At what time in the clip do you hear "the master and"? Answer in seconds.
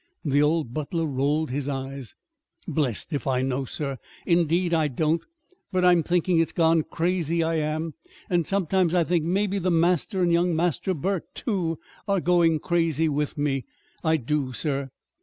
9.59-10.33